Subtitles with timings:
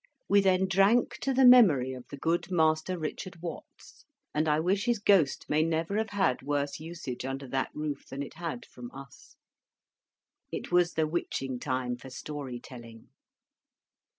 [0.27, 4.03] We then drank to the memory of the good Master Richard Watts.
[4.33, 8.23] And I wish his Ghost may never have had worse usage under that roof than
[8.23, 9.35] it had from us.
[10.51, 13.09] It was the witching time for Story telling.